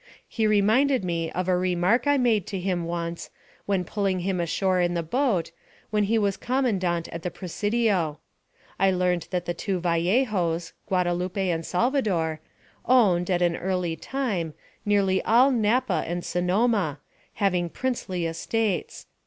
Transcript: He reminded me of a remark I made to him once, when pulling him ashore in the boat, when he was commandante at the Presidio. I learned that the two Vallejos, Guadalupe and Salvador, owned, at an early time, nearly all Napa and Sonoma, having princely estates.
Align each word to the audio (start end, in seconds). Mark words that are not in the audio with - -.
He 0.27 0.47
reminded 0.47 1.03
me 1.05 1.31
of 1.33 1.47
a 1.47 1.55
remark 1.55 2.07
I 2.07 2.17
made 2.17 2.47
to 2.47 2.59
him 2.59 2.85
once, 2.85 3.29
when 3.67 3.83
pulling 3.83 4.21
him 4.21 4.39
ashore 4.39 4.81
in 4.81 4.95
the 4.95 5.03
boat, 5.03 5.51
when 5.91 6.05
he 6.05 6.17
was 6.17 6.37
commandante 6.37 7.07
at 7.13 7.21
the 7.21 7.29
Presidio. 7.29 8.17
I 8.79 8.89
learned 8.89 9.27
that 9.29 9.45
the 9.45 9.53
two 9.53 9.79
Vallejos, 9.79 10.73
Guadalupe 10.87 11.49
and 11.51 11.63
Salvador, 11.63 12.39
owned, 12.83 13.29
at 13.29 13.43
an 13.43 13.55
early 13.57 13.95
time, 13.95 14.55
nearly 14.87 15.21
all 15.21 15.51
Napa 15.51 16.03
and 16.07 16.25
Sonoma, 16.25 16.97
having 17.35 17.69
princely 17.69 18.25
estates. 18.25 19.05